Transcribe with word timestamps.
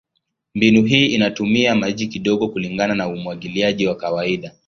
Mbinu 0.55 0.83
hii 0.85 1.05
inatumia 1.05 1.75
maji 1.75 2.07
kidogo 2.07 2.47
kulingana 2.47 2.95
na 2.95 3.07
umwagiliaji 3.07 3.87
wa 3.87 3.95
kawaida. 3.95 4.53